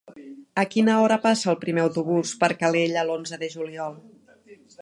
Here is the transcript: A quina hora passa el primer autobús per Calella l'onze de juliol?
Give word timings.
A 0.61 0.63
quina 0.75 0.95
hora 1.01 1.17
passa 1.25 1.51
el 1.53 1.59
primer 1.65 1.83
autobús 1.85 2.33
per 2.45 2.51
Calella 2.65 3.07
l'onze 3.11 3.41
de 3.45 3.55
juliol? 3.57 4.01